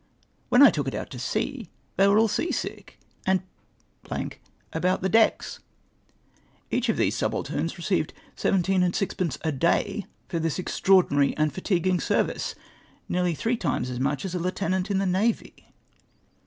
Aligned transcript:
^Yhen 0.51 0.63
I 0.63 0.71
took 0.71 0.87
it 0.87 0.95
out 0.95 1.11
to 1.11 1.19
sea, 1.19 1.69
they 1.95 2.07
were 2.07 2.17
all 2.17 2.27
sea 2.27 2.51
sick, 2.51 2.97
and 3.23 3.43
about 4.73 5.03
the 5.03 5.09
decks! 5.09 5.59
Each 6.71 6.89
of 6.89 6.97
these 6.97 7.15
subalterns 7.15 7.77
received 7.77 8.11
seventeen 8.35 8.81
and. 8.81 8.95
sixijence 8.95 9.37
a 9.43 9.51
day 9.51 10.07
for 10.27 10.39
tliis 10.39 10.57
extraordinary 10.57 11.37
and, 11.37 11.53
fatiguing 11.53 11.99
service;— 11.99 12.55
nearly 13.09 13.35
three 13.35 13.57
times 13.57 13.91
as 13.91 13.99
much 13.99 14.25
as 14.25 14.33
a 14.33 14.39
lieutenant 14.39 14.89
in 14.89 14.97
the 14.97 15.05
navy 15.05 15.71